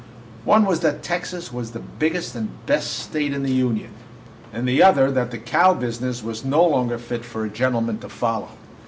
[0.45, 3.91] One was that Texas was the biggest and best State in the Union;
[4.51, 8.09] and the other, that the cow business was no longer fit for a gentleman to
[8.09, 8.49] follow.